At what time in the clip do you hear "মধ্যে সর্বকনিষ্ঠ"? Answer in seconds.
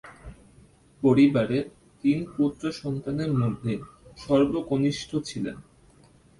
3.33-5.09